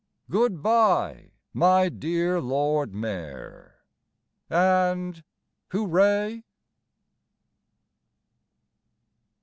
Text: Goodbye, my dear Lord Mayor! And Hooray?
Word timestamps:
Goodbye, 0.31 1.33
my 1.53 1.87
dear 1.87 2.41
Lord 2.41 2.95
Mayor! 2.95 3.85
And 4.49 5.23
Hooray? 5.69 6.43